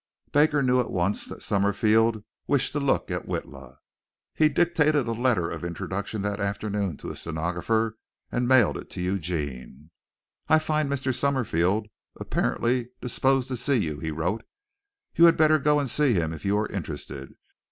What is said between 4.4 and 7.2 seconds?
dictated a letter of introduction that afternoon to his